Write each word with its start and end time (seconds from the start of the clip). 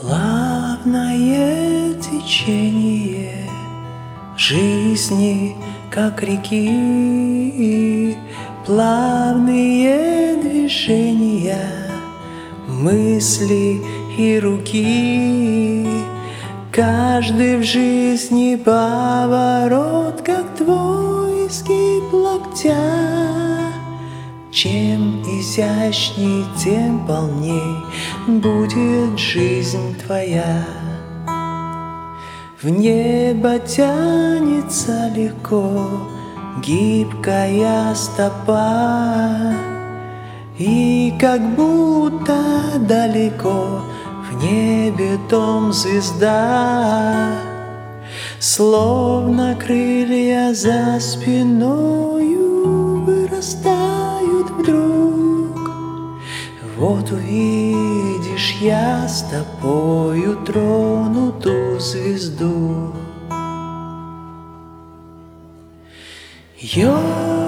Плавное 0.00 1.94
течение 1.94 3.48
жизни, 4.36 5.56
как 5.90 6.22
реки, 6.22 8.16
Плавные 8.66 10.36
движения 10.40 11.90
мысли 12.68 13.80
и 14.16 14.38
руки. 14.38 15.86
Каждый 16.70 17.56
в 17.56 17.64
жизни 17.64 18.54
поворот, 18.54 20.22
как 20.22 20.54
твой 20.56 21.48
изгиб 21.48 22.12
локтя. 22.12 23.21
Чем 24.62 25.22
изящней, 25.22 26.44
тем 26.56 27.04
полней 27.04 27.84
будет 28.28 29.18
жизнь 29.18 29.96
твоя. 30.06 30.64
В 32.62 32.68
небо 32.68 33.58
тянется 33.58 35.10
легко 35.16 35.88
гибкая 36.64 37.92
стопа, 37.96 39.52
И 40.56 41.12
как 41.18 41.40
будто 41.56 42.38
далеко 42.88 43.80
в 44.30 44.44
небе 44.44 45.18
том 45.28 45.72
звезда, 45.72 47.32
Словно 48.38 49.56
крылья 49.56 50.54
за 50.54 51.00
спиною 51.00 53.02
вырастают 53.02 53.71
Вот 56.82 57.12
увидишь 57.12 58.56
я 58.60 59.06
с 59.06 59.22
тобою 59.30 60.36
тронуту 60.44 61.78
звезду. 61.78 62.92
Йога, 66.58 67.41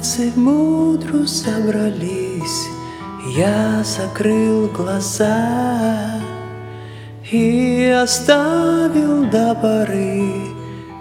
Пальцы 0.00 0.30
в 0.30 0.38
мудру 0.38 1.26
собрались, 1.26 2.68
я 3.36 3.84
закрыл 3.84 4.66
глаза 4.68 6.22
И 7.30 7.84
оставил 8.02 9.26
до 9.30 9.54
поры 9.54 10.32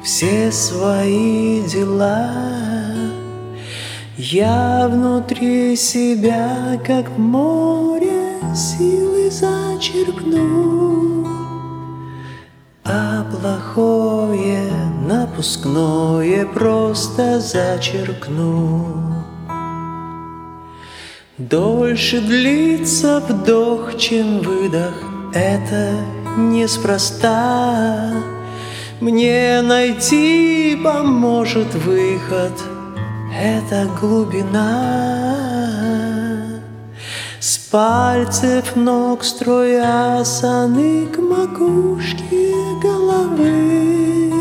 все 0.04 0.52
свои 0.52 1.62
дела. 1.62 2.30
Я 4.18 4.90
внутри 4.92 5.78
себя, 5.78 6.78
как 6.86 7.10
в 7.10 7.18
море, 7.18 8.34
силы 8.54 9.32
зачерпну, 9.32 11.26
А 12.84 13.24
плохое 13.32 13.89
напускное 15.40 16.46
просто 16.46 17.40
зачеркну. 17.40 19.24
Дольше 21.38 22.20
длится 22.20 23.22
вдох, 23.22 23.98
чем 23.98 24.42
выдох, 24.42 24.96
это 25.34 25.94
неспроста. 26.38 28.12
Мне 29.00 29.62
найти 29.62 30.78
поможет 30.84 31.74
выход, 31.74 32.52
это 33.34 33.88
глубина. 34.02 35.38
С 37.40 37.58
пальцев 37.72 38.76
ног 38.76 39.24
строя 39.24 40.22
саны 40.26 41.06
к 41.06 41.18
макушке 41.18 42.54
головы. 42.84 44.39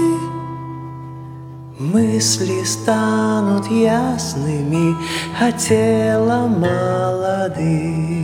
Мысли 1.78 2.64
станут 2.64 3.70
ясными, 3.70 4.96
а 5.40 5.52
тело 5.52 6.48
молодым. 6.48 8.18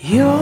Йога, 0.00 0.38